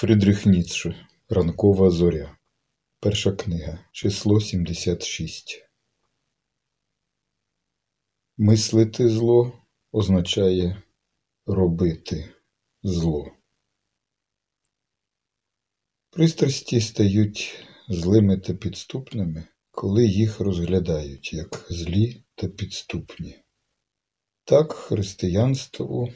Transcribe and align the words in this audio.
Фрідріх 0.00 0.46
Ніцше 0.46 1.06
Ранкова 1.28 1.90
зоря. 1.90 2.36
Перша 3.00 3.32
книга. 3.32 3.78
Число 3.92 4.40
76. 4.40 5.68
Мислити 8.38 9.08
зло 9.08 9.52
означає 9.92 10.82
робити 11.46 12.34
зло. 12.82 13.32
Пристрасті 16.10 16.80
стають 16.80 17.64
злими 17.88 18.36
та 18.36 18.54
підступними, 18.54 19.48
коли 19.70 20.06
їх 20.06 20.40
розглядають 20.40 21.32
як 21.32 21.66
злі 21.70 22.24
та 22.34 22.48
підступні. 22.48 23.36
Так 24.44 24.72
християнству 24.72 26.12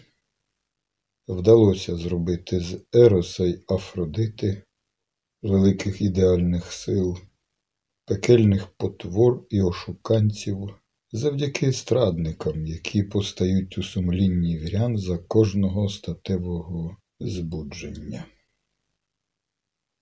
вдалося 1.29 1.97
зробити 1.97 2.61
з 2.61 2.85
Ероса 2.95 3.45
й 3.45 3.65
Афродити 3.69 4.63
великих 5.43 6.01
ідеальних 6.01 6.73
сил, 6.73 7.17
пекельних 8.07 8.67
потвор 8.67 9.47
і 9.51 9.63
ошуканців 9.63 10.75
завдяки 11.13 11.73
страдникам, 11.73 12.67
які 12.67 13.03
постають 13.03 13.79
у 13.79 13.83
сумлінні 13.83 14.59
вірян 14.59 14.99
за 14.99 15.19
кожного 15.19 15.89
статевого 15.89 16.97
збудження. 17.21 18.25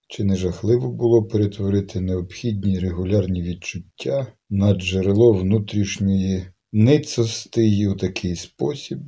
Чи 0.09 0.25
не 0.25 0.37
жахливо 0.37 0.89
було 0.89 1.25
перетворити 1.25 2.01
необхідні 2.01 2.79
регулярні 2.79 3.43
відчуття 3.43 4.33
на 4.51 4.75
джерело 4.75 5.33
внутрішньої 5.33 6.47
ницости 6.73 7.89
у 7.89 7.95
такий 7.95 8.37
спосіб, 8.37 9.01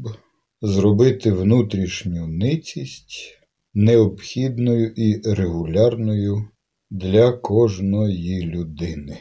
зробити 0.67 1.33
внутрішню 1.33 2.27
ницість 2.27 3.39
необхідною 3.75 4.93
і 4.97 5.21
регулярною 5.25 6.49
для 6.91 7.33
кожної 7.33 8.43
людини. 8.43 9.19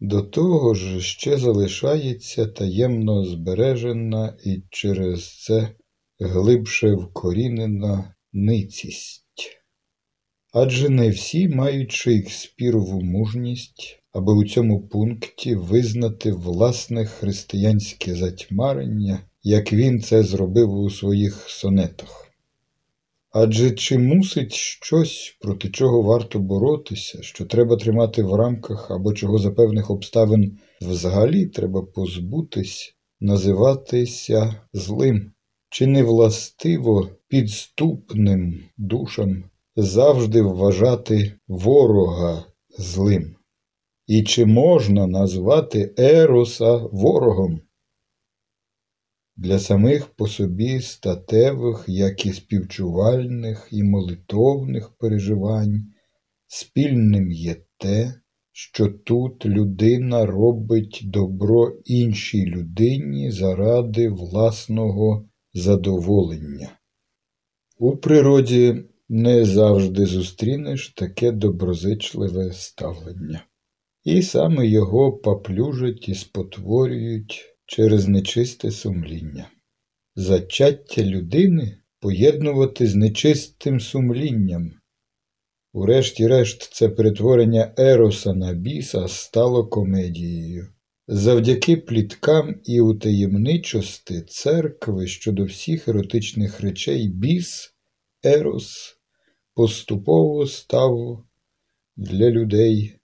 До 0.00 0.22
того 0.22 0.74
ж 0.74 1.00
ще 1.00 1.36
залишається 1.36 2.46
таємно 2.46 3.24
збережена 3.24 4.36
і 4.44 4.62
через 4.70 5.42
це 5.42 5.68
глибше 6.20 6.94
вкорінена 6.94 8.14
ницість. 8.32 9.62
Адже 10.52 10.88
не 10.88 11.10
всі 11.10 11.48
мають 11.48 11.92
Шекспірову 11.92 13.00
мужність, 13.00 14.02
аби 14.18 14.32
у 14.32 14.44
цьому 14.44 14.80
пункті 14.80 15.54
визнати 15.54 16.32
власне 16.32 17.06
християнське 17.06 18.14
затьмарення, 18.14 19.18
як 19.42 19.72
він 19.72 20.00
це 20.00 20.22
зробив 20.22 20.74
у 20.74 20.90
своїх 20.90 21.44
сонетах. 21.48 22.26
Адже 23.30 23.70
чи 23.70 23.98
мусить 23.98 24.52
щось, 24.52 25.36
проти 25.40 25.68
чого 25.68 26.02
варто 26.02 26.38
боротися, 26.38 27.22
що 27.22 27.44
треба 27.44 27.76
тримати 27.76 28.22
в 28.22 28.34
рамках 28.34 28.90
або 28.90 29.12
чого 29.12 29.38
за 29.38 29.50
певних 29.50 29.90
обставин 29.90 30.58
взагалі 30.80 31.46
треба 31.46 31.82
позбутись, 31.82 32.94
називатися 33.20 34.54
злим, 34.72 35.32
чи 35.70 35.86
не 35.86 36.02
властиво 36.02 37.08
підступним 37.28 38.60
душам 38.76 39.44
завжди 39.76 40.42
вважати 40.42 41.32
ворога 41.48 42.44
злим? 42.78 43.37
І 44.08 44.22
чи 44.22 44.46
можна 44.46 45.06
назвати 45.06 45.94
Ероса 45.98 46.76
ворогом? 46.76 47.60
Для 49.36 49.58
самих 49.58 50.06
по 50.06 50.26
собі 50.26 50.80
статевих, 50.80 51.84
як 51.88 52.26
і 52.26 52.32
співчувальних 52.32 53.68
і 53.72 53.82
молитовних 53.82 54.90
переживань 54.98 55.92
спільним 56.46 57.32
є 57.32 57.56
те, 57.78 58.14
що 58.52 58.88
тут 58.88 59.46
людина 59.46 60.26
робить 60.26 61.00
добро 61.04 61.78
іншій 61.84 62.46
людині 62.46 63.30
заради 63.30 64.08
власного 64.08 65.28
задоволення. 65.54 66.68
У 67.78 67.96
природі 67.96 68.84
не 69.08 69.44
завжди 69.44 70.06
зустрінеш 70.06 70.88
таке 70.88 71.32
доброзичливе 71.32 72.52
ставлення, 72.52 73.44
і 74.08 74.22
саме 74.22 74.66
його 74.66 75.12
поплюжать 75.12 76.08
і 76.08 76.14
спотворюють 76.14 77.44
через 77.66 78.08
нечисте 78.08 78.70
сумління. 78.70 79.50
Зачаття 80.16 81.02
людини 81.02 81.78
поєднувати 82.00 82.86
з 82.86 82.94
нечистим 82.94 83.80
сумлінням. 83.80 84.72
Урешті-решт, 85.72 86.72
це 86.72 86.88
перетворення 86.88 87.74
Ероса 87.78 88.34
на 88.34 88.52
біса 88.52 89.08
стало 89.08 89.66
комедією. 89.66 90.68
Завдяки 91.08 91.76
пліткам 91.76 92.60
і 92.64 92.80
утаємничости 92.80 94.22
церкви 94.22 95.06
щодо 95.06 95.44
всіх 95.44 95.88
еротичних 95.88 96.60
речей 96.60 97.08
біс, 97.08 97.74
Ерос 98.24 98.96
поступово 99.54 100.46
став 100.46 101.24
для 101.96 102.30
людей 102.30 102.97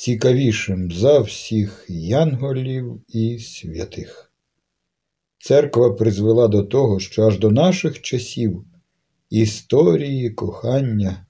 цікавішим 0.00 0.92
за 0.92 1.18
всіх 1.18 1.86
янголів 1.88 3.02
і 3.08 3.38
святих. 3.38 4.32
Церква 5.38 5.90
призвела 5.90 6.48
до 6.48 6.62
того, 6.62 7.00
що 7.00 7.26
аж 7.26 7.38
до 7.38 7.50
наших 7.50 8.00
часів 8.00 8.64
історії 9.30 10.30
кохання 10.30 11.26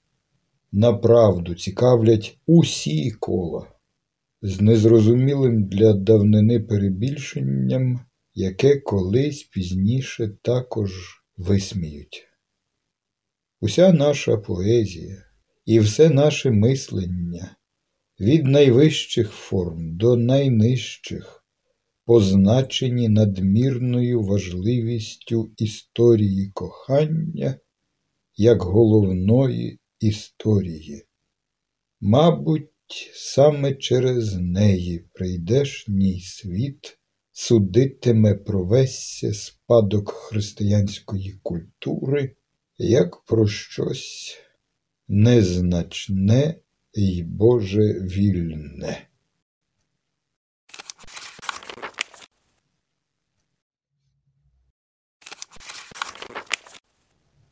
направду 0.71 1.55
цікавлять 1.55 2.37
усі 2.45 3.11
кола 3.11 3.67
з 4.41 4.61
незрозумілим 4.61 5.63
для 5.63 5.93
давнини 5.93 6.59
перебільшенням, 6.59 7.99
яке 8.33 8.79
колись 8.79 9.43
пізніше 9.43 10.31
також 10.41 10.91
висміють. 11.37 12.27
Уся 13.61 13.93
наша 13.93 14.37
поезія 14.37 15.23
і 15.65 15.79
все 15.79 16.09
наше 16.09 16.51
мислення 16.51 17.55
від 18.21 18.45
найвищих 18.45 19.31
форм 19.31 19.97
до 19.97 20.15
найнижчих, 20.15 21.45
позначені 22.05 23.09
надмірною 23.09 24.21
важливістю 24.21 25.51
історії 25.57 26.51
кохання 26.53 27.59
як 28.35 28.61
головної 28.61 29.79
історії. 29.99 31.03
Мабуть, 32.01 33.11
саме 33.13 33.75
через 33.75 34.35
неї 34.35 35.05
прийдешній 35.13 36.21
світ 36.21 36.99
судитиме 37.31 38.35
про 38.35 38.65
весь 38.65 39.25
спадок 39.33 40.09
християнської 40.09 41.39
культури 41.43 42.35
як 42.77 43.23
про 43.23 43.47
щось 43.47 44.37
незначне 45.07 46.55
й 46.93 47.23
Боже 47.23 47.81
вільне. 47.93 49.07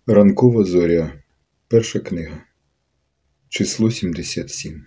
Ранкова 0.08 0.64
зоря. 0.64 1.24
Перша 1.68 2.00
книга. 2.00 2.44
Число 3.50 3.92
77. 3.92 4.86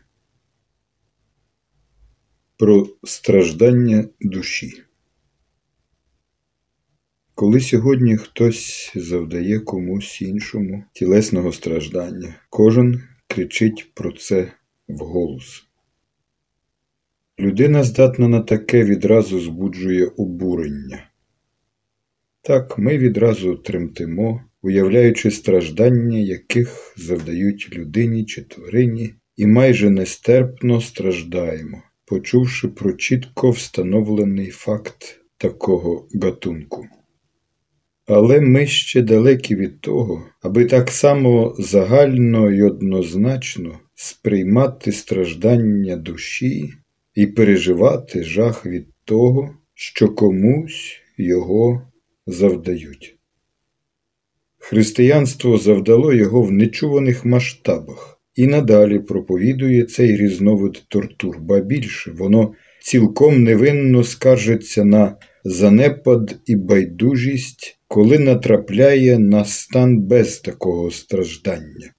Про 2.57 2.89
страждання 3.05 4.09
душі. 4.21 4.83
Коли 7.35 7.61
сьогодні 7.61 8.17
хтось 8.17 8.93
завдає 8.95 9.61
комусь 9.61 10.23
іншому 10.23 10.85
тілесного 10.93 11.53
страждання, 11.53 12.35
кожен 12.51 13.03
кричить 13.33 13.91
про 13.95 14.13
це 14.13 14.53
вголос. 14.89 15.65
Людина 17.41 17.83
здатна 17.85 18.29
на 18.29 18.41
таке 18.41 18.85
відразу 18.85 19.41
збуджує 19.41 20.07
обурення. 20.07 21.11
Так 22.43 22.79
ми 22.79 22.99
відразу 22.99 23.57
тремтимо, 23.57 24.45
уявляючи 24.63 25.31
страждання, 25.31 26.19
яких 26.19 26.95
завдають 26.97 27.69
людині 27.73 28.25
чи 28.25 28.43
тварині, 28.43 29.15
і 29.37 29.47
майже 29.47 29.91
нестерпно 29.91 30.81
страждаємо, 30.81 31.83
почувши 32.05 32.69
про 32.69 32.93
чітко 32.93 33.51
встановлений 33.51 34.51
факт 34.51 35.21
такого 35.37 36.09
гатунку. 36.23 36.87
Але 38.07 38.41
ми 38.41 38.67
ще 38.67 39.03
далекі 39.03 39.57
від 39.57 39.81
того, 39.81 40.27
аби 40.43 40.65
так 40.65 40.91
само 40.91 41.55
загально 41.59 42.51
й 42.51 42.63
однозначно 42.63 43.79
сприймати 43.95 44.93
страждання 44.93 45.97
душі 45.97 46.71
і 47.15 47.27
переживати 47.27 48.23
жах 48.23 48.67
від 48.67 48.87
того, 49.05 49.55
що 49.75 50.09
комусь 50.09 51.01
його 51.19 51.83
завдають. 52.27 53.17
Християнство 54.59 55.59
завдало 55.59 56.13
його 56.13 56.43
в 56.43 56.53
нечуваних 56.53 57.25
масштабах 57.25 58.21
і 58.35 58.47
надалі 58.47 58.99
проповідує 58.99 59.85
цей 59.85 60.17
різновид 60.17 60.83
тортур, 60.89 61.41
ба 61.41 61.61
більше 61.61 62.11
воно 62.11 62.55
цілком 62.81 63.43
невинно 63.43 64.05
скаржиться 64.05 64.85
на 64.85 65.17
занепад 65.45 66.41
і 66.47 66.57
байдужість, 66.57 67.79
коли 67.89 68.19
натрапляє 68.19 69.19
на 69.19 69.45
стан 69.45 70.01
без 70.01 70.39
такого 70.39 70.91
страждання. 70.91 71.93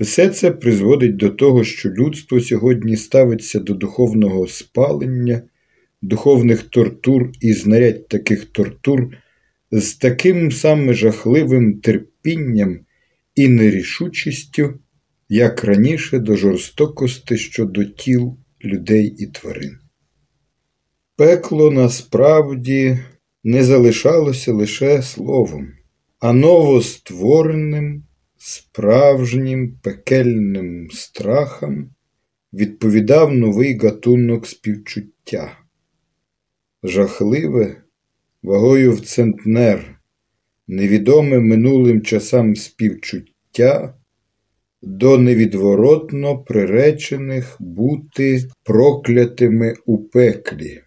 Все 0.00 0.28
це 0.28 0.50
призводить 0.50 1.16
до 1.16 1.30
того, 1.30 1.64
що 1.64 1.90
людство 1.90 2.40
сьогодні 2.40 2.96
ставиться 2.96 3.60
до 3.60 3.74
духовного 3.74 4.46
спалення, 4.46 5.42
духовних 6.02 6.62
тортур 6.62 7.30
і 7.40 7.52
знарядь 7.52 8.08
таких 8.08 8.44
тортур 8.44 9.10
з 9.70 9.94
таким 9.94 10.52
саме 10.52 10.94
жахливим 10.94 11.80
терпінням 11.80 12.80
і 13.34 13.48
нерішучістю, 13.48 14.78
як 15.28 15.64
раніше 15.64 16.18
до 16.18 16.36
жорстокості 16.36 17.36
щодо 17.36 17.84
тіл 17.84 18.36
людей 18.64 19.14
і 19.18 19.26
тварин. 19.26 19.78
Пекло 21.20 21.70
насправді 21.70 22.98
не 23.44 23.64
залишалося 23.64 24.52
лише 24.52 25.02
словом, 25.02 25.68
а 26.18 26.32
новоствореним, 26.32 28.04
справжнім 28.38 29.78
пекельним 29.82 30.90
страхом 30.90 31.90
відповідав 32.52 33.34
новий 33.34 33.78
гатунок 33.78 34.46
співчуття. 34.46 35.58
Жахливе, 36.82 37.82
вагою 38.42 38.92
в 38.92 39.00
центнер, 39.00 40.00
невідоме 40.68 41.40
минулим 41.40 42.02
часам 42.02 42.56
співчуття 42.56 43.94
до 44.82 45.18
невідворотно 45.18 46.38
приречених 46.38 47.56
бути 47.60 48.42
проклятими 48.64 49.74
у 49.86 49.98
пеклі. 49.98 50.82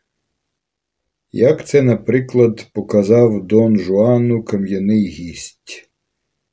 Як 1.36 1.68
це, 1.68 1.82
наприклад, 1.82 2.68
показав 2.74 3.48
Дон 3.48 3.80
Жуану 3.80 4.44
кам'яний 4.44 5.08
гість, 5.08 5.90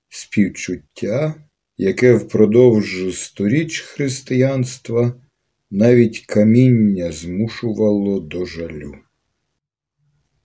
співчуття, 0.09 1.35
яке 1.77 2.15
впродовж 2.15 3.21
сторіч 3.21 3.81
християнства 3.81 5.23
навіть 5.71 6.27
каміння 6.27 7.12
змушувало 7.12 8.21
до 8.21 8.44
жалю. 8.44 8.94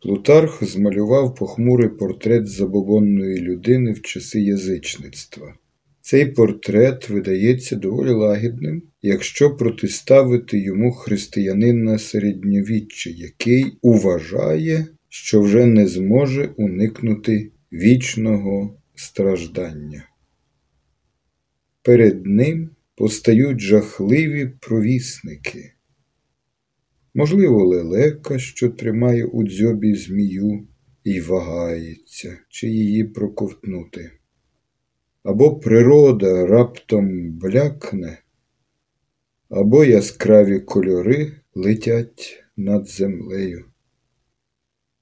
Плутарх 0.01 0.63
змалював 0.63 1.35
похмурий 1.35 1.89
портрет 1.89 2.47
забобонної 2.47 3.41
людини 3.41 3.91
в 3.91 4.01
часи 4.01 4.41
язичництва. 4.41 5.57
Цей 6.07 6.25
портрет 6.25 7.09
видається 7.09 7.75
доволі 7.75 8.09
лагідним, 8.09 8.83
якщо 9.01 9.55
протиставити 9.55 10.59
йому 10.59 10.91
християнина 10.91 11.97
середньовіччя, 11.97 13.09
який 13.09 13.65
уважає, 13.81 14.87
що 15.09 15.41
вже 15.41 15.65
не 15.65 15.87
зможе 15.87 16.49
уникнути 16.57 17.51
вічного 17.73 18.77
страждання. 18.95 20.09
Перед 21.81 22.25
ним 22.25 22.69
постають 22.95 23.59
жахливі 23.59 24.51
провісники. 24.59 25.73
Можливо, 27.13 27.65
лелека, 27.65 28.39
що 28.39 28.69
тримає 28.69 29.25
у 29.25 29.43
дзьобі 29.43 29.95
змію 29.95 30.67
і 31.03 31.21
вагається, 31.21 32.37
чи 32.49 32.67
її 32.67 33.03
проковтнути 33.03 34.11
або 35.25 35.59
природа 35.59 36.45
раптом 36.45 37.31
блякне, 37.31 38.21
або 39.49 39.85
яскраві 39.85 40.59
кольори 40.59 41.31
летять 41.55 42.43
над 42.57 42.87
землею, 42.87 43.65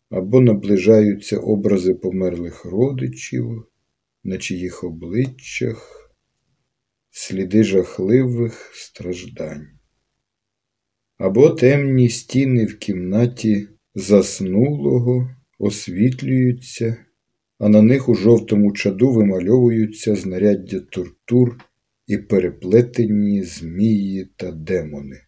або 0.10 0.42
наближаються 0.42 1.38
образи 1.38 1.94
померлих 1.94 2.66
родичів, 2.66 3.66
на 4.24 4.38
чиїх 4.38 4.84
обличчях 4.84 6.10
сліди 7.10 7.64
жахливих 7.64 8.72
страждань, 8.76 9.68
або 11.18 11.50
темні 11.50 12.10
стіни 12.10 12.66
в 12.66 12.78
кімнаті 12.80 13.68
заснулого 13.96 15.30
освітлюються 15.60 17.06
а 17.64 17.70
на 17.70 17.82
них 17.82 18.10
у 18.10 18.14
жовтому 18.14 18.74
чаду 18.74 19.12
вимальовуються 19.12 20.16
знаряддя 20.16 20.80
тортур 20.80 21.58
і 22.08 22.18
переплетені 22.18 23.44
змії 23.44 24.30
та 24.36 24.52
демони. 24.52 25.22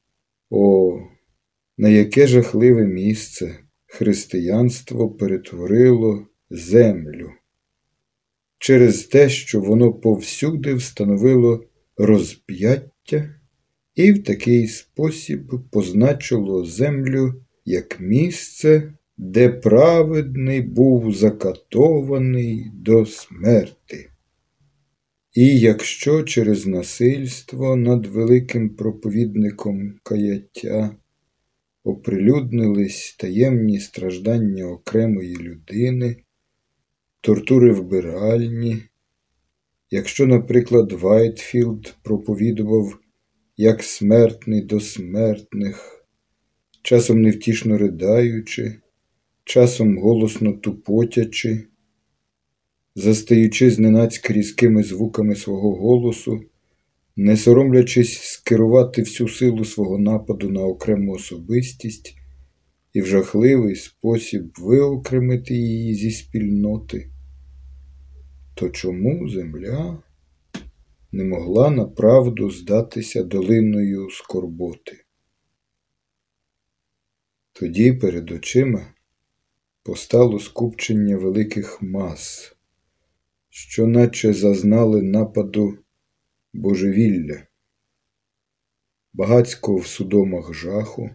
О, 0.49 0.99
на 1.77 1.89
яке 1.89 2.27
жахливе 2.27 2.85
місце 2.85 3.59
християнство 3.85 5.09
перетворило 5.09 6.27
землю 6.49 7.31
через 8.57 9.03
те, 9.03 9.29
що 9.29 9.61
воно 9.61 9.93
повсюди 9.93 10.73
встановило 10.73 11.65
розп'яття 11.97 13.35
і 13.95 14.11
в 14.11 14.23
такий 14.23 14.67
спосіб 14.67 15.53
позначило 15.71 16.65
землю 16.65 17.41
як 17.65 17.99
місце 17.99 18.93
де 19.17 19.49
праведний 19.49 20.61
був 20.61 21.13
закатований 21.13 22.71
до 22.73 23.05
смерти. 23.05 24.09
І 25.33 25.59
якщо 25.59 26.23
через 26.23 26.67
насильство 26.67 27.75
над 27.75 28.05
великим 28.05 28.69
проповідником 28.69 29.93
каяття 30.03 30.95
оприлюднились 31.83 33.15
таємні 33.19 33.79
страждання 33.79 34.65
окремої 34.65 35.35
людини, 35.37 36.15
тортури 37.21 37.71
вбиральні, 37.71 38.81
якщо, 39.91 40.27
наприклад, 40.27 40.91
Вайтфілд 40.91 41.95
проповідував 42.03 42.99
як 43.57 43.83
смертний 43.83 44.61
до 44.61 44.79
смертних, 44.79 46.05
часом 46.81 47.21
невтішно 47.21 47.77
ридаючи, 47.77 48.75
часом 49.45 49.97
голосно 49.97 50.53
тупотячи, 50.53 51.67
застаючи 52.95 53.71
зненацька 53.71 54.33
різкими 54.33 54.83
звуками 54.83 55.35
свого 55.35 55.75
голосу, 55.75 56.41
не 57.15 57.37
соромлячись 57.37 58.21
скерувати 58.21 59.01
всю 59.01 59.29
силу 59.29 59.65
свого 59.65 59.97
нападу 59.97 60.49
на 60.49 60.61
окрему 60.61 61.13
особистість 61.13 62.17
і 62.93 63.01
в 63.01 63.05
жахливий 63.05 63.75
спосіб 63.75 64.53
виокремити 64.57 65.53
її 65.53 65.95
зі 65.95 66.11
спільноти, 66.11 67.11
то 68.55 68.69
чому 68.69 69.29
земля 69.29 70.03
не 71.11 71.23
могла 71.23 71.69
направду 71.69 72.49
здатися 72.49 73.23
долиною 73.23 74.09
скорботи? 74.09 75.01
Тоді 77.53 77.93
перед 77.93 78.31
очима 78.31 78.94
постало 79.85 80.39
скупчення 80.39 81.17
великих 81.17 81.81
мас, 81.81 82.55
що 83.49 83.87
наче 83.87 84.33
зазнали 84.33 85.01
нападу 85.01 85.77
божевілля, 86.53 87.43
багацько 89.13 89.75
в 89.75 89.87
судомах 89.87 90.53
жаху, 90.53 91.09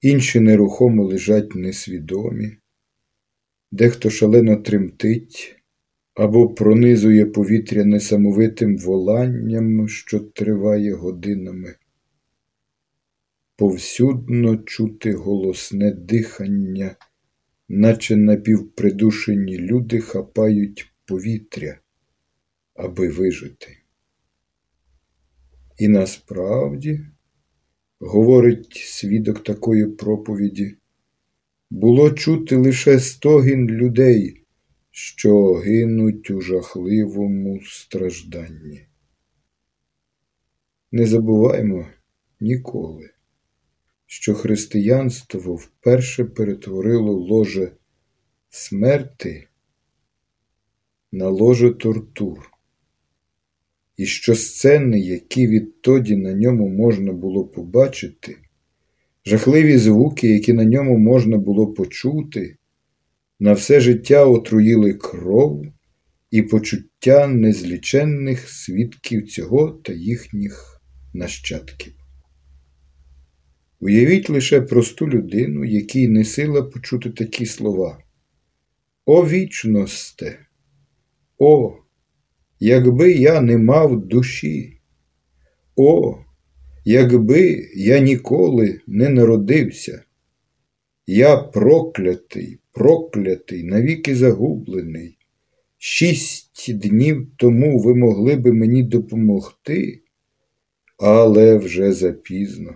інші 0.00 0.40
нерухомо 0.40 1.04
лежать 1.04 1.54
несвідомі, 1.54 2.56
дехто 3.70 4.10
шалено 4.10 4.56
тремтить 4.56 5.56
або 6.14 6.48
пронизує 6.48 7.26
повітря 7.26 7.84
несамовитим 7.84 8.78
воланням, 8.78 9.88
що 9.88 10.20
триває 10.20 10.94
годинами. 10.94 11.74
Повсюдно 13.56 14.56
чути 14.56 15.12
голосне 15.12 15.92
дихання 15.92 16.96
наче 17.68 18.16
напівпридушені 18.16 19.58
люди 19.58 20.00
хапають 20.00 20.92
повітря, 21.04 21.80
аби 22.74 23.08
вижити. 23.08 23.78
І 25.78 25.88
насправді, 25.88 27.00
говорить 28.00 28.72
свідок 28.74 29.44
такої 29.44 29.86
проповіді, 29.86 30.76
було 31.70 32.10
чути 32.10 32.56
лише 32.56 33.00
стогін 33.00 33.70
людей, 33.70 34.46
що 34.90 35.52
гинуть 35.52 36.30
у 36.30 36.40
жахливому 36.40 37.60
стражданні. 37.64 38.86
Не 40.92 41.06
забуваймо 41.06 41.86
ніколи 42.40 43.10
що 44.10 44.34
християнство 44.34 45.54
вперше 45.54 46.24
перетворило 46.24 47.12
ложе 47.12 47.72
смерти 48.48 49.48
на 51.12 51.28
ложе 51.28 51.70
тортур, 51.70 52.50
і 53.96 54.06
що 54.06 54.34
сцени, 54.34 55.00
які 55.00 55.46
відтоді 55.46 56.16
на 56.16 56.32
ньому 56.32 56.68
можна 56.68 57.12
було 57.12 57.44
побачити, 57.44 58.36
жахливі 59.24 59.78
звуки, 59.78 60.28
які 60.28 60.52
на 60.52 60.64
ньому 60.64 60.98
можна 60.98 61.36
було 61.36 61.66
почути, 61.66 62.56
на 63.40 63.52
все 63.52 63.80
життя 63.80 64.24
отруїли 64.24 64.94
кров 64.94 65.66
і 66.30 66.42
почуття 66.42 67.26
незліченних 67.26 68.48
свідків 68.48 69.28
цього 69.28 69.70
та 69.70 69.92
їхніх 69.92 70.82
нащадків. 71.14 71.97
Уявіть 73.80 74.30
лише 74.30 74.60
просту 74.60 75.08
людину, 75.08 75.64
якій 75.64 76.08
не 76.08 76.24
сила 76.24 76.62
почути 76.62 77.10
такі 77.10 77.46
слова. 77.46 77.98
О 79.04 79.26
вічносте! 79.26 80.38
О, 81.38 81.76
якби 82.60 83.12
я 83.12 83.40
не 83.40 83.58
мав 83.58 84.06
душі! 84.06 84.80
О, 85.76 86.18
якби 86.84 87.70
я 87.74 87.98
ніколи 87.98 88.80
не 88.86 89.08
народився! 89.08 90.02
Я 91.06 91.36
проклятий, 91.36 92.58
проклятий, 92.72 93.64
навіки 93.64 94.16
загублений. 94.16 95.18
Шість 95.78 96.78
днів 96.78 97.28
тому 97.36 97.78
ви 97.78 97.94
могли 97.94 98.36
би 98.36 98.52
мені 98.52 98.82
допомогти, 98.82 100.02
але 100.98 101.58
вже 101.58 101.92
запізно. 101.92 102.74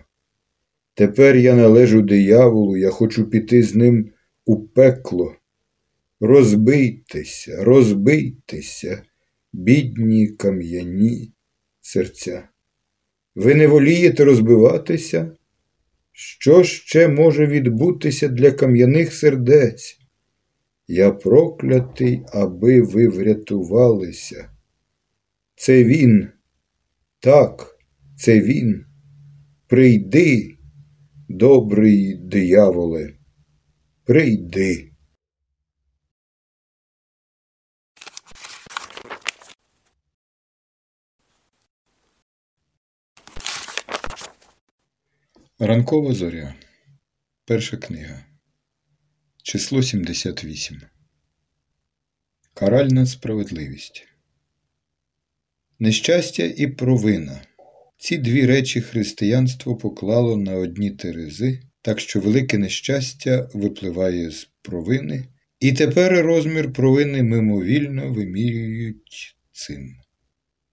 Тепер 0.95 1.37
я 1.37 1.55
належу 1.55 2.03
дияволу, 2.03 2.77
я 2.77 2.91
хочу 2.91 3.31
піти 3.31 3.63
з 3.63 3.75
ним 3.75 4.11
у 4.45 4.61
пекло. 4.61 5.37
Розбийтеся, 6.21 7.65
розбийтеся, 7.65 9.03
бідні 9.53 10.29
кам'яні 10.29 11.33
серця. 11.81 12.49
Ви 13.35 13.55
не 13.55 13.67
волієте 13.67 14.25
розбиватися? 14.25 15.37
Що 16.13 16.65
ще 16.65 17.09
може 17.09 17.47
відбутися 17.47 18.29
для 18.29 18.51
кам'яних 18.51 19.13
сердець? 19.15 19.99
Я 20.89 21.11
проклятий, 21.11 22.23
аби 22.33 22.83
ви 22.83 23.09
врятувалися. 23.09 24.51
Це 25.57 25.85
він, 25.85 26.29
так, 27.21 27.79
це 28.17 28.41
він. 28.41 28.85
Прийди, 29.67 30.57
добрий 31.33 32.15
дияволе, 32.15 33.19
прийди. 34.05 34.93
Ранкова 45.59 46.15
зоря. 46.15 46.55
Перша 47.45 47.77
книга. 47.77 48.27
Число 49.43 49.83
78. 49.83 50.81
Каральна 52.55 53.07
справедливість. 53.07 54.09
Нещастя 55.79 56.45
і 56.45 56.67
провина. 56.67 57.47
Ці 58.03 58.19
дві 58.19 58.47
речі 58.47 58.81
християнство 58.81 59.77
поклало 59.77 60.37
на 60.37 60.55
одні 60.55 60.91
терези, 60.91 61.61
так 61.83 62.01
що 62.01 62.21
велике 62.21 62.59
нещастя 62.59 63.49
випливає 63.55 64.31
з 64.31 64.49
провини, 64.63 65.25
і 65.61 65.73
тепер 65.73 66.13
розмір 66.13 66.73
провини 66.73 67.23
мимовільно 67.23 68.13
вимірюють 68.13 69.37
цим. 69.53 69.97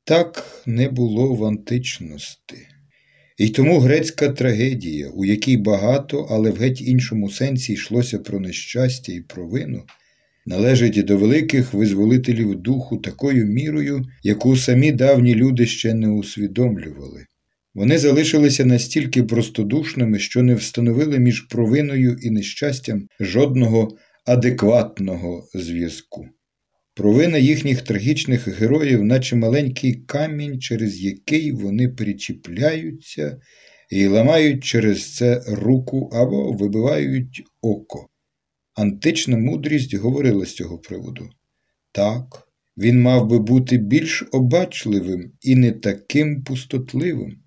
Так 0.03 0.62
не 0.65 0.89
було 0.89 1.33
в 1.33 1.45
античності. 1.45 2.57
І 3.38 3.50
тому 3.50 3.79
грецька 3.79 4.29
трагедія, 4.29 5.09
у 5.09 5.25
якій 5.25 5.57
багато, 5.57 6.27
але 6.29 6.51
в 6.51 6.55
геть 6.55 6.81
іншому 6.81 7.29
сенсі 7.29 7.74
йшлося 7.74 8.19
про 8.19 8.39
нещастя 8.39 9.13
і 9.13 9.21
провину, 9.21 9.83
належить 10.50 11.06
до 11.06 11.18
великих 11.18 11.74
визволителів 11.74 12.56
духу 12.56 12.98
такою 12.98 13.46
мірою, 13.46 14.06
яку 14.24 14.56
самі 14.56 14.91
давні 14.91 15.36
люди 15.36 15.65
ще 15.65 15.94
не 15.94 16.10
усвідомлювали. 16.10 17.25
Вони 17.74 17.98
залишилися 17.98 18.65
настільки 18.65 19.24
простодушними, 19.24 20.20
що 20.20 20.44
не 20.44 20.56
встановили 20.56 21.20
між 21.20 21.41
провиною 21.41 22.18
і 22.22 22.29
нещастям 22.29 23.08
жодного 23.20 23.98
адекватного 24.25 25.48
зв'язку. 25.53 26.25
Провина 26.96 27.38
їхніх 27.38 27.82
трагічних 27.82 28.48
героїв, 28.48 29.03
наче 29.03 29.36
маленький 29.36 29.94
камінь, 29.94 30.60
через 30.60 31.01
який 31.01 31.51
вони 31.51 31.89
причіпляються 31.89 33.41
і 33.89 34.08
ламають 34.08 34.63
через 34.63 35.15
це 35.15 35.44
руку 35.48 36.10
або 36.13 36.51
вибивають 36.51 37.44
око. 37.62 38.08
Антична 38.79 39.38
мудрість 39.38 39.95
говорила 39.95 40.45
з 40.45 40.55
цього 40.55 40.77
приводу. 40.77 41.29
Так, 41.91 42.48
він 42.77 43.01
мав 43.01 43.27
би 43.27 43.39
бути 43.39 43.77
більш 43.77 44.24
обачливим 44.31 45.31
і 45.41 45.55
не 45.55 45.71
таким 45.71 46.43
пустотливим. 46.43 47.39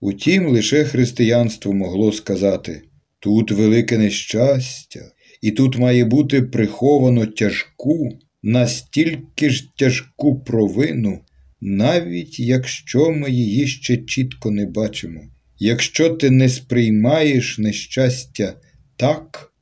Утім, 0.00 0.46
лише 0.46 0.84
християнство 0.84 1.72
могло 1.72 2.12
сказати 2.12 2.82
тут 3.18 3.50
велике 3.50 3.98
нещастя, 3.98 5.12
і 5.42 5.50
тут 5.50 5.78
має 5.78 6.04
бути 6.04 6.42
приховано 6.42 7.26
тяжку 7.26 8.18
настільки 8.42 9.50
ж 9.50 9.68
тяжку 9.76 10.40
провину, 10.40 11.20
навіть 11.60 12.40
якщо 12.40 13.10
ми 13.10 13.30
її 13.30 13.66
ще 13.66 13.96
чітко 13.96 14.50
не 14.50 14.66
бачимо. 14.66 15.20
Якщо 15.58 16.10
ти 16.10 16.30
не 16.30 16.48
сприймаєш 16.48 17.58
нещастя 17.58 18.54
так, 18.96 19.53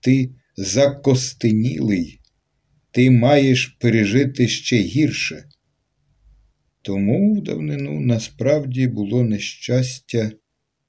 ти 0.00 0.30
закостенілий, 0.56 2.20
ти 2.90 3.10
маєш 3.10 3.66
пережити 3.66 4.48
ще 4.48 4.76
гірше. 4.76 5.44
Тому 6.82 7.34
в 7.34 7.42
давнину 7.42 8.00
насправді 8.00 8.86
було 8.86 9.22
нещастя 9.22 10.32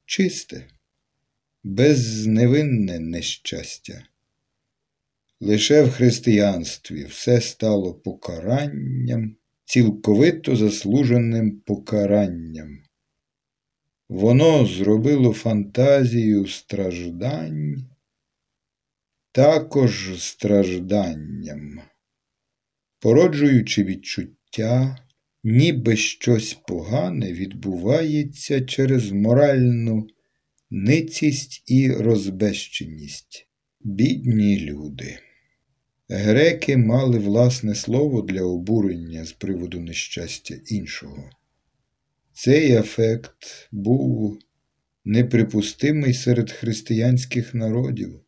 чисте, 0.06 0.68
безневинне 1.64 3.00
нещастя. 3.00 4.04
Лише 5.40 5.84
в 5.84 5.92
християнстві 5.92 7.04
все 7.04 7.42
стало 7.42 7.94
покаранням, 7.94 9.36
цілковито 9.66 10.56
заслуженим 10.56 11.60
покаранням. 11.60 12.80
Воно 14.10 14.66
зробило 14.66 15.34
фантазію 15.34 16.48
страждань, 16.48 17.91
також 19.32 20.14
стражданням, 20.18 21.82
породжуючи 23.00 23.84
відчуття, 23.84 24.98
ніби 25.44 25.96
щось 25.96 26.54
погане 26.68 27.34
відбувається 27.34 28.62
через 28.62 29.12
моральну 29.12 30.08
ницість 30.70 31.64
і 31.68 31.92
розбещеність. 31.92 33.48
Бідні 33.80 34.60
люди. 34.60 35.20
Греки 36.10 36.78
мали 36.78 37.20
власне 37.20 37.76
слово 37.76 38.22
для 38.22 38.42
обурення 38.42 39.26
з 39.26 39.32
приводу 39.32 39.80
нещастя 39.80 40.56
іншого. 40.68 41.30
Цей 42.34 42.72
ефект 42.72 43.70
був 43.72 44.40
неприпустимий 45.06 46.14
серед 46.14 46.52
християнських 46.52 47.54
народів, 47.54 48.22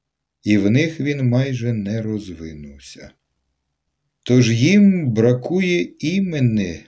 і 0.43 0.57
в 0.57 0.71
них 0.71 0.99
він 0.99 1.29
майже 1.29 1.73
не 1.73 2.01
розвинувся. 2.01 3.11
Тож 4.23 4.51
їм 4.51 5.11
бракує 5.13 5.95
імени 5.99 6.85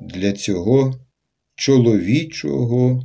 для 0.00 0.32
цього 0.32 1.06
чоловічого 1.54 3.02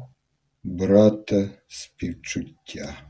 брата 0.63 1.49
співчуття. 1.67 3.09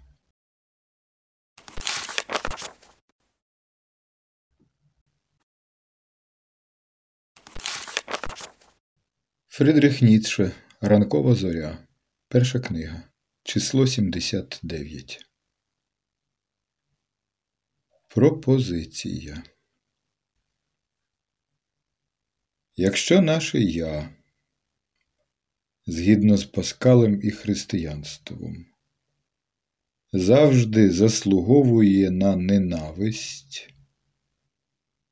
Фридрих 9.47 10.01
Ніцше 10.01 10.51
Ранкова 10.81 11.35
зоря. 11.35 11.87
Перша 12.27 12.59
книга. 12.59 13.03
Число 13.43 13.87
79. 13.87 15.32
Пропозиція. 18.13 19.43
Якщо 22.75 23.21
наше 23.21 23.59
я, 23.59 24.09
згідно 25.85 26.37
з 26.37 26.45
Паскалем 26.45 27.19
і 27.23 27.31
християнством, 27.31 28.65
завжди 30.11 30.91
заслуговує 30.91 32.11
на 32.11 32.35
ненависть, 32.35 33.73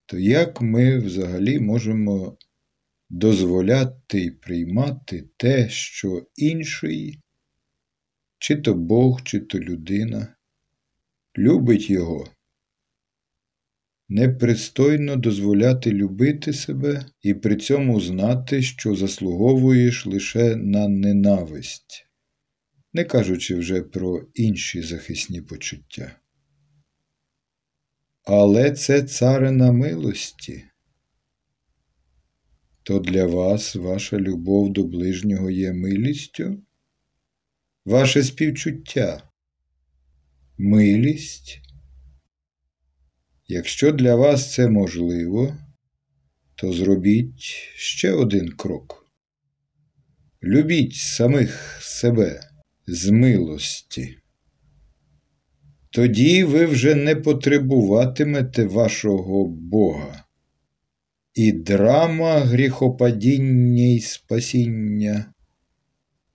то 0.05 0.17
як 0.19 0.61
ми 0.61 0.99
взагалі 0.99 1.59
можемо 1.59 2.37
дозволяти 3.09 4.21
і 4.23 4.31
приймати 4.31 5.29
те, 5.37 5.69
що 5.69 6.27
інший, 6.35 7.19
чи 8.37 8.55
то 8.55 8.73
Бог, 8.73 9.23
чи 9.23 9.39
то 9.39 9.59
людина, 9.59 10.35
любить 11.37 11.89
його? 11.89 12.27
Непристойно 14.13 15.15
дозволяти 15.15 15.91
любити 15.91 16.53
себе 16.53 17.05
і 17.21 17.33
при 17.33 17.55
цьому 17.55 18.01
знати, 18.01 18.61
що 18.61 18.95
заслуговуєш 18.95 20.05
лише 20.05 20.55
на 20.55 20.87
ненависть, 20.87 22.05
не 22.93 23.03
кажучи 23.03 23.55
вже 23.55 23.81
про 23.81 24.27
інші 24.33 24.81
захисні 24.81 25.41
почуття. 25.41 26.15
Але 28.23 28.71
це 28.71 29.03
царина 29.03 29.71
милості. 29.71 30.63
То 32.83 32.99
для 32.99 33.25
вас 33.25 33.75
ваша 33.75 34.17
любов 34.17 34.73
до 34.73 34.83
ближнього 34.83 35.49
є 35.51 35.73
милістю, 35.73 36.63
ваше 37.85 38.23
співчуття, 38.23 39.29
милість. 40.57 41.70
Якщо 43.53 43.91
для 43.91 44.15
вас 44.15 44.53
це 44.53 44.69
можливо, 44.69 45.57
то 46.55 46.73
зробіть 46.73 47.41
ще 47.75 48.11
один 48.11 48.49
крок. 48.49 49.11
Любіть 50.43 50.95
самих 50.95 51.79
себе 51.81 52.41
з 52.87 53.09
милості. 53.09 54.17
Тоді 55.89 56.43
ви 56.43 56.65
вже 56.65 56.95
не 56.95 57.15
потребуватимете 57.15 58.65
вашого 58.65 59.47
Бога, 59.47 60.25
і 61.33 61.51
драма 61.51 62.39
гріхопадіння 62.39 63.83
й 63.83 63.99
спасіння 63.99 65.33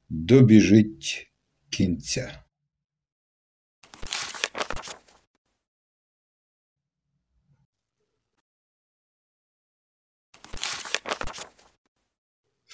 добіжить 0.09 1.33
кінця. 1.71 2.46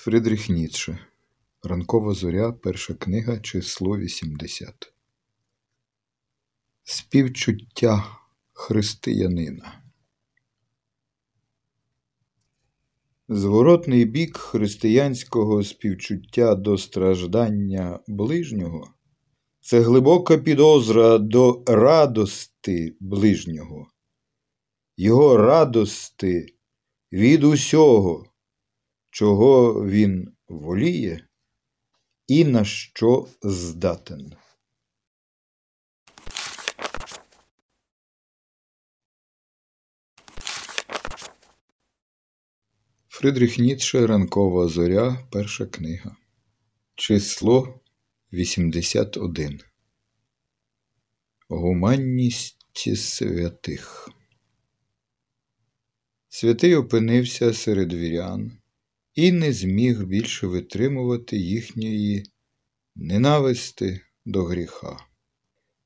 Фридріх 0.05 0.49
Ніцше 0.49 0.99
Ранкова 1.63 2.15
зоря, 2.15 2.53
перша 2.53 2.95
книга, 2.95 3.39
число 3.39 3.99
80. 3.99 4.93
Співчуття 6.85 8.19
християнина. 8.53 9.83
Зворотний 13.29 14.05
бік 14.05 14.37
християнського 14.37 15.65
співчуття 15.65 16.55
до 16.55 16.79
страждання 16.79 18.01
ближнього 18.07 18.95
це 19.61 19.81
глибока 19.81 20.39
підозра 20.39 21.19
до 21.19 21.63
радости 21.67 22.97
ближнього, 23.01 23.91
його 24.97 25.37
радости 25.37 26.47
від 27.13 27.45
усього, 27.45 28.32
чого 29.13 29.87
він 29.87 30.35
воліє 30.49 31.29
і 32.27 32.45
на 32.45 32.65
що 32.65 33.29
здатен. 33.43 34.35
Фридріх 43.09 43.59
Ніцше 43.59 44.07
Ранкова 44.07 44.69
зоря, 44.69 45.29
перша 45.31 45.67
книга. 45.67 46.17
Число 46.95 47.81
81. 48.33 49.61
Гуманність 51.49 52.97
святих. 52.97 54.09
Святий 56.29 56.75
опинився 56.75 57.53
серед 57.53 57.93
вірян 57.93 58.62
і 59.15 59.33
не 59.33 59.53
зміг 59.53 60.05
більше 60.05 60.47
витримувати 60.47 61.37
їхньої 61.37 62.25
ненависти 62.95 64.01
до 64.25 64.45
гріха. 64.45 64.97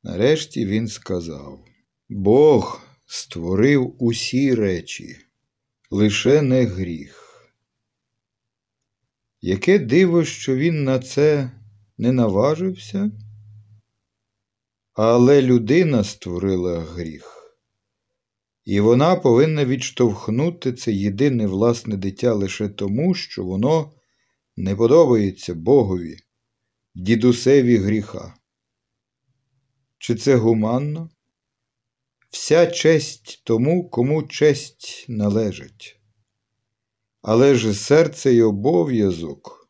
Нарешті 0.03 0.67
він 0.67 0.89
сказав 0.89 1.65
Бог 2.09 2.83
створив 3.07 3.97
усі 3.99 4.55
речі, 4.55 5.17
лише 5.91 6.43
не 6.43 6.65
гріх. 6.65 7.23
Яке 9.41 9.79
диво, 9.79 10.25
що 10.25 10.57
він 10.57 10.85
на 10.85 10.99
це 10.99 11.51
не 11.99 12.13
наважився? 12.13 13.11
Але 14.93 15.43
людина 15.43 16.05
створила 16.05 16.81
гріх. 16.81 17.36
І 18.67 18.81
вона 18.81 19.17
повинна 19.17 19.65
відштовхнути 19.65 20.73
це 20.73 20.93
єдине 20.93 21.47
власне 21.47 21.97
дитя 21.97 22.35
лише 22.35 22.69
тому, 22.69 23.15
що 23.15 23.45
воно 23.45 23.93
не 24.57 24.77
подобається 24.77 25.55
Богові, 25.55 26.17
дідусеві 26.95 27.77
гріха. 27.77 28.35
Чи 29.99 30.15
це 30.15 30.37
гуманно? 30.37 31.11
Вся 32.31 32.67
честь 32.67 33.43
тому, 33.45 33.91
кому 33.91 34.23
честь 34.23 35.07
належить. 35.09 36.01
Але 37.23 37.55
ж 37.55 37.75
серце 37.75 38.33
й 38.33 38.41
обов'язок 38.41 39.69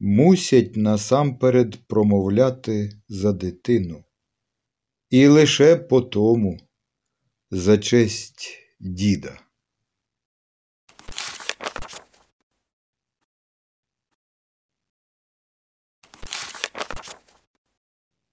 мусять 0.00 0.76
насамперед 0.76 1.86
промовляти 1.86 2.92
за 3.08 3.32
дитину. 3.32 4.04
І 5.10 5.26
лише 5.26 5.76
по 5.76 6.00
тому 6.00 6.58
за 7.50 7.78
честь 7.78 8.58
діда. 8.80 9.40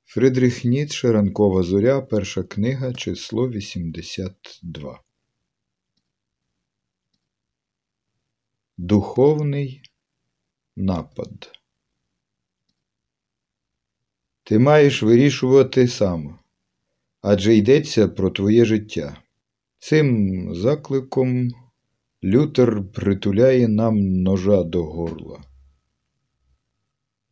Фридріх 0.06 0.66
Ніцше 0.66 1.12
Ранкова 1.12 1.64
зоря, 1.64 2.02
перша 2.02 2.44
книга, 2.44 2.94
число 2.94 3.50
82. 3.50 5.04
Духовний 8.78 9.82
напад. 10.76 11.52
Ти 14.44 14.60
маєш 14.60 15.04
вирішувати 15.04 15.88
сам 15.88 16.41
адже 17.22 17.56
йдеться 17.56 18.08
про 18.08 18.30
твоє 18.30 18.66
життя. 18.66 19.18
Цим 19.80 20.56
закликом 20.56 21.50
Лютер 22.24 22.84
притуляє 22.94 23.68
нам 23.68 24.22
ножа 24.22 24.64
до 24.64 24.84
горла. 24.84 25.44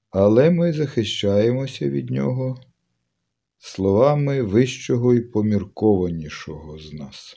Але 0.10 0.52
ми 0.52 0.74
захищаємося 0.74 1.90
від 1.90 2.10
нього 2.10 2.62
словами 3.58 4.42
вищого 4.42 5.14
і 5.14 5.22
поміркованішого 5.22 6.80
з 6.80 6.94
нас. 6.94 7.36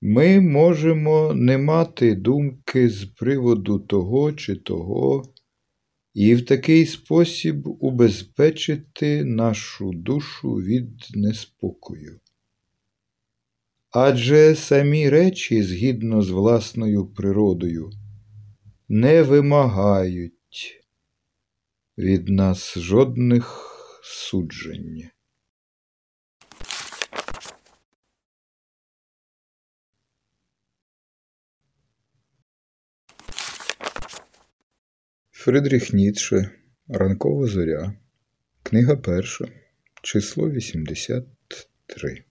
Ми 0.00 0.40
можемо 0.40 1.34
не 1.34 1.58
мати 1.58 2.14
думки 2.14 2.88
з 2.88 3.04
приводу 3.04 3.78
того 3.78 4.32
чи 4.32 4.56
того, 4.56 5.22
і 6.14 6.34
в 6.34 6.44
такий 6.44 6.86
спосіб 6.86 7.68
убезпечити 7.80 9.24
нашу 9.24 9.92
душу 9.92 10.54
від 10.54 10.90
неспокою. 11.14 12.20
Адже 13.90 14.54
самі 14.54 15.08
речі, 15.08 15.62
згідно 15.62 16.22
з 16.22 16.30
власною 16.30 17.06
природою, 17.06 17.90
не 18.88 19.22
вимагають 19.22 20.84
від 21.98 22.28
нас 22.28 22.78
жодних 22.78 23.74
суджень. 24.02 25.10
Фридріх 35.48 35.92
Ніцше 35.92 36.50
Ранкова 36.88 37.46
зоря. 37.46 37.94
Книга 38.62 38.96
перша. 38.96 39.44
Число 40.02 40.50
83. 40.50 42.24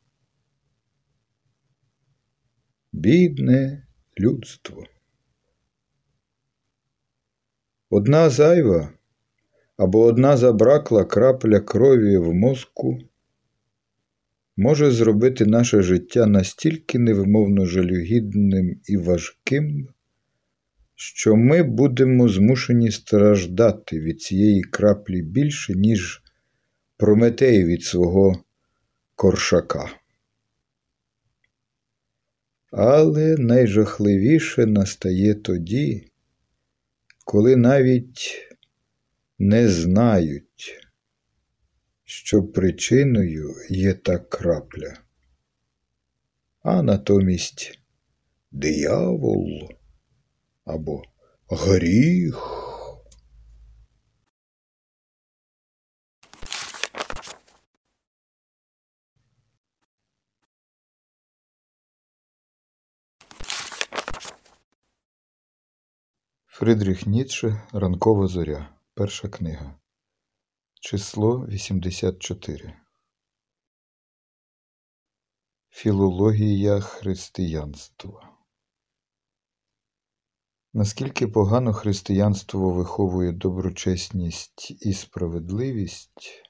Бідне 2.94 3.88
людство. 4.20 4.84
Одна 7.90 8.30
зайва 8.30 8.94
або 9.78 10.04
одна 10.04 10.38
забракла 10.38 11.06
крапля 11.06 11.60
крові 11.60 12.18
в 12.18 12.34
мозку 12.34 13.00
може 14.58 14.92
зробити 14.92 15.46
наше 15.46 15.82
життя 15.82 16.26
настільки 16.26 17.00
невимовно 17.00 17.66
жалюгідним 17.66 18.82
і 18.86 18.98
важким, 18.98 19.88
що 21.00 21.36
ми 21.36 21.64
будемо 21.64 22.30
змушені 22.30 22.92
страждати 22.92 24.00
від 24.00 24.22
цієї 24.22 24.62
краплі 24.62 25.22
більше, 25.22 25.74
ніж 25.74 26.24
Прометей 26.98 27.66
від 27.66 27.84
свого 27.84 28.44
коршака. 29.16 29.90
Але 32.72 33.38
найжахливіше 33.38 34.66
настає 34.66 35.36
тоді, 35.36 36.12
коли 37.26 37.56
навіть 37.56 38.50
не 39.40 39.70
знають, 39.70 40.90
що 42.06 42.44
причиною 42.44 43.56
є 43.70 43.94
та 43.94 44.18
крапля, 44.18 45.00
а 46.62 46.82
натомість 46.82 47.80
диявол 48.52 49.78
або 50.68 51.04
гріх. 51.50 52.68
Фридріх 66.46 67.08
Ніцше 67.08 67.68
Ранкова 67.74 68.28
зоря. 68.28 68.80
Перша 68.94 69.30
книга. 69.30 69.80
Число 70.74 71.46
84. 71.48 72.74
Філологія 75.70 76.80
християнства. 76.80 78.37
Наскільки 80.74 81.28
погано 81.28 81.74
християнство 81.74 82.70
виховує 82.70 83.32
доброчесність 83.32 84.78
і 84.86 84.94
справедливість, 84.94 86.44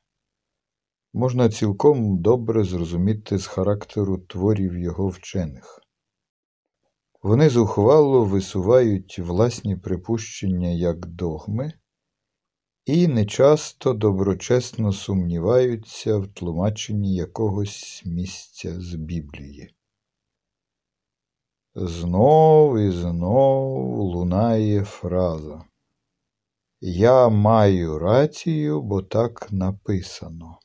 можна 1.14 1.50
цілком 1.50 2.22
добре 2.22 2.64
зрозуміти 2.64 3.38
з 3.38 3.46
характеру 3.48 4.18
творів 4.18 4.78
його 4.78 5.08
вчених. 5.08 5.82
Вони 7.22 7.50
зухвало 7.50 8.26
висувають 8.26 9.20
власні 9.20 9.76
припущення 9.76 10.70
як 10.70 11.06
догми 11.06 11.74
і 12.86 13.08
нечасто 13.08 13.94
доброчесно 13.94 14.94
сумніваються 14.94 16.18
в 16.18 16.28
тлумаченні 16.28 17.16
якогось 17.16 18.04
місця 18.06 18.82
з 18.82 18.96
Біблії. 18.96 19.77
Знов 21.80 22.80
і 22.80 22.92
знов 22.92 24.00
лунає 24.00 24.84
фраза 24.84 25.66
Я 26.82 27.30
маю 27.30 28.00
рацію, 28.00 28.82
бо 28.82 29.02
так 29.02 29.48
написано. 29.52 30.60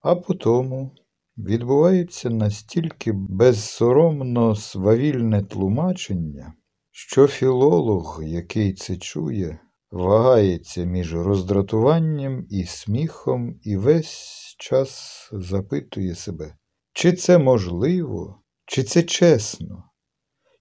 А 0.00 0.16
потому 0.16 0.90
відбувається 1.38 2.30
настільки 2.30 3.12
безсоромно 3.12 4.54
свавільне 4.54 5.42
тлумачення, 5.42 6.54
що 6.90 7.26
філолог, 7.26 8.20
який 8.24 8.72
це 8.72 8.96
чує, 8.96 9.58
вагається 9.90 10.84
між 10.84 11.14
роздратуванням 11.14 12.46
і 12.50 12.64
сміхом 12.64 13.60
і 13.62 13.76
весь 13.76 14.56
час 14.58 15.28
запитує 15.32 16.14
себе, 16.14 16.56
чи 16.92 17.12
це 17.12 17.38
можливо, 17.38 18.43
чи 18.66 18.82
це 18.82 19.02
чесно, 19.02 19.84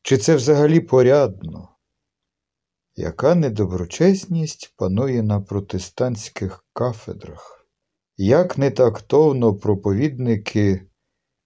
чи 0.01 0.17
це 0.17 0.35
взагалі 0.35 0.79
порядно? 0.79 1.69
Яка 2.95 3.35
недоброчесність 3.35 4.73
панує 4.77 5.23
на 5.23 5.41
протестантських 5.41 6.65
кафедрах? 6.73 7.67
Як 8.17 8.57
нетактовно 8.57 9.55
проповідники 9.55 10.87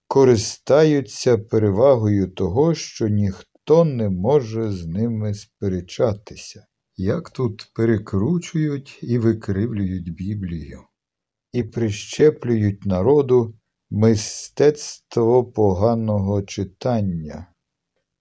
користаються 0.08 1.38
перевагою 1.38 2.28
того, 2.28 2.76
що 2.76 3.08
ніхто 3.08 3.86
не 3.86 4.10
може 4.10 4.72
з 4.72 4.86
ними 4.86 5.34
сперечатися, 5.34 6.68
як 6.96 7.30
тут 7.30 7.72
перекручують 7.76 9.00
і 9.02 9.18
викривлюють 9.18 10.16
Біблію, 10.16 10.82
і 11.54 11.64
прищеплюють 11.64 12.86
народу 12.86 13.57
мистецтво 13.90 15.46
поганого 15.46 16.42
читання 16.42 17.54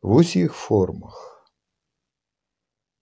в 0.02 0.14
усіх 0.14 0.52
формах. 0.52 1.46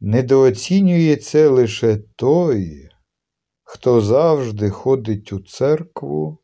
Недооцінює 0.01 1.17
це 1.17 1.49
лише 1.49 1.97
той, 1.97 2.89
хто 3.63 4.01
завжди 4.01 4.71
ходить 4.71 5.33
у 5.33 5.41
церкву 5.41 6.39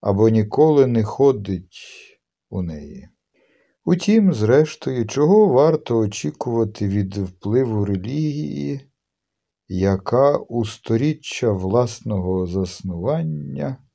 або 0.00 0.28
ніколи 0.28 0.86
не 0.86 1.04
ходить 1.04 1.78
у 2.50 2.62
неї. 2.62 3.08
Утім, 3.84 4.34
зрештою, 4.34 5.06
чого 5.06 5.46
варто 5.46 5.98
очікувати 5.98 6.88
від 6.88 7.16
впливу 7.16 7.84
релігії, 7.84 8.80
яка 9.68 10.36
у 10.36 10.64
сторіччя 10.64 11.52
власного 11.52 12.46
заснування 12.46 13.85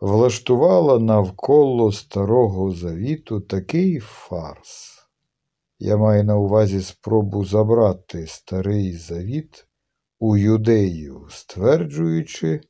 влаштувала 0.00 0.98
навколо 0.98 1.92
Старого 1.92 2.70
Завіту 2.70 3.40
такий 3.40 3.98
фарс. 3.98 4.98
Я 5.78 5.96
маю 5.96 6.24
на 6.24 6.36
увазі 6.36 6.80
спробу 6.80 7.44
забрати 7.44 8.26
Старий 8.26 8.96
Завіт 8.96 9.66
у 10.18 10.36
юдею, 10.36 11.26
стверджуючи, 11.30 12.60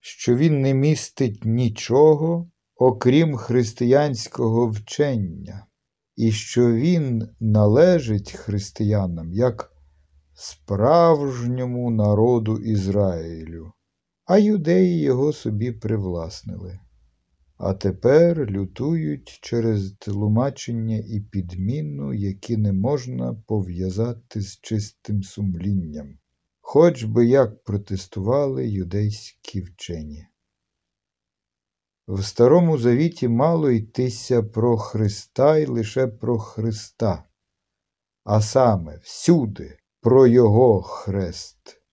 що 0.00 0.36
він 0.36 0.60
не 0.60 0.74
містить 0.74 1.44
нічого, 1.44 2.50
окрім 2.76 3.36
християнського 3.36 4.68
вчення, 4.68 5.66
і 6.16 6.32
що 6.32 6.72
він 6.72 7.28
належить 7.40 8.32
християнам 8.32 9.32
як 9.32 9.72
справжньому 10.34 11.90
народу 11.90 12.58
Ізраїлю, 12.58 13.72
а 14.24 14.38
юдеї 14.38 15.00
його 15.00 15.32
собі 15.32 15.72
привласнили. 15.72 16.78
А 17.56 17.74
тепер 17.74 18.50
лютують 18.50 19.38
через 19.42 19.92
тлумачення 19.92 20.96
і 20.96 21.20
підміну, 21.20 22.14
які 22.14 22.56
не 22.56 22.72
можна 22.72 23.34
пов'язати 23.46 24.40
з 24.40 24.60
чистим 24.60 25.22
сумлінням 25.22 26.18
хоч 26.66 27.04
би 27.04 27.26
як 27.26 27.64
протестували 27.64 28.68
юдейські 28.68 29.60
вчені. 29.60 30.26
В 32.08 32.22
Старому 32.22 32.78
Завіті 32.78 33.28
мало 33.28 33.70
йтися 33.70 34.42
про 34.42 34.76
Христа 34.76 35.58
і 35.58 35.66
лише 35.66 36.06
про 36.06 36.38
Христа, 36.38 37.24
а 38.24 38.40
саме 38.40 38.96
всюди 39.02 39.78
про 40.00 40.26
Його 40.26 40.82
хрест, 40.82 41.83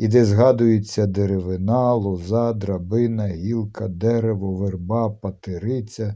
і 0.00 0.08
де 0.08 0.24
згадується 0.24 1.06
деревина, 1.06 1.94
лоза, 1.94 2.52
драбина, 2.52 3.28
гілка, 3.28 3.88
дерево, 3.88 4.56
верба, 4.56 5.10
патериця. 5.10 6.14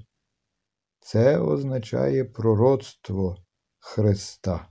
Це 1.00 1.38
означає 1.38 2.24
пророцтво 2.24 3.36
Христа 3.78 4.68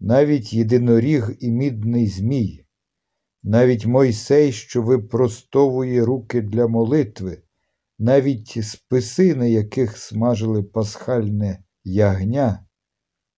навіть 0.00 0.52
єдиноріг 0.52 1.36
і 1.40 1.50
мідний 1.50 2.06
Змій, 2.06 2.64
навіть 3.42 3.86
Мойсей, 3.86 4.52
що 4.52 4.82
випростовує 4.82 6.04
руки 6.04 6.40
для 6.40 6.66
молитви, 6.66 7.42
навіть 7.98 8.64
списи, 8.64 9.34
на 9.34 9.46
яких 9.46 9.98
смажили 9.98 10.62
пасхальне 10.62 11.64
ягня, 11.84 12.66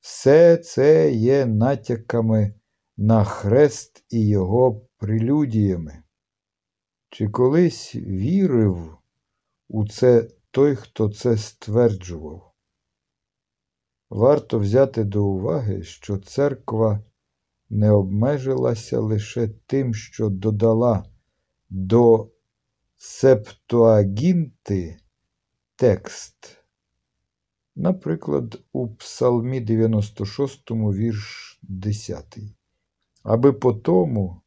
все 0.00 0.56
це 0.56 1.12
є 1.12 1.46
натяками 1.46 2.54
на 2.96 3.24
хрест 3.24 4.04
і 4.10 4.28
його 4.28 4.86
прелюдіями. 4.96 6.02
Чи 7.10 7.28
колись 7.28 7.94
вірив 7.94 8.96
у 9.68 9.88
це 9.88 10.28
той, 10.50 10.76
хто 10.76 11.08
це 11.08 11.36
стверджував? 11.36 12.52
Варто 14.10 14.58
взяти 14.58 15.04
до 15.04 15.24
уваги, 15.24 15.82
що 15.82 16.18
церква 16.18 17.00
не 17.70 17.90
обмежилася 17.90 19.00
лише 19.00 19.48
тим, 19.48 19.94
що 19.94 20.28
додала 20.28 21.04
до 21.70 22.30
септуагінти 22.96 24.96
текст. 25.76 26.64
Наприклад, 27.76 28.60
у 28.72 28.88
Псалмі 28.88 29.60
96, 29.60 30.70
вірш 30.70 31.58
10. 31.62 32.38
Аби 33.24 33.52
по 33.52 33.72
тому 33.72 34.40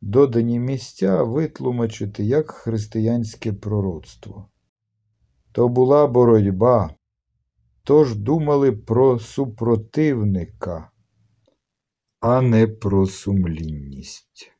додані 0.00 0.58
місця 0.58 1.22
витлумачити 1.22 2.24
як 2.24 2.50
християнське 2.50 3.52
пророцтво. 3.52 4.48
То 5.52 5.68
була 5.68 6.06
боротьба, 6.06 6.94
тож 7.82 8.16
думали 8.16 8.72
про 8.72 9.18
супротивника, 9.18 10.90
а 12.20 12.40
не 12.42 12.66
про 12.66 13.06
сумлінність. 13.06 14.52